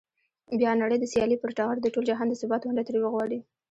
[0.59, 3.39] بیا نړۍ د سیالۍ پر ټغر د ټول جهان د ثبات ونډه ترې وغواړي.